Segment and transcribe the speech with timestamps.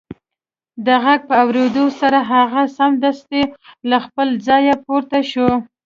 [0.85, 3.41] د غږ په اورېدو سره هغه سمدلاسه
[3.89, 5.49] له خپله ځايه پورته شو